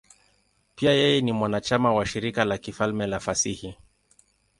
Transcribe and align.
Pia 0.75 0.91
yeye 0.93 1.21
ni 1.21 1.31
mwanachama 1.31 1.93
wa 1.93 2.05
Shirika 2.05 2.45
la 2.45 2.57
Kifalme 2.57 3.07
la 3.07 3.19
Fasihi. 3.19 3.75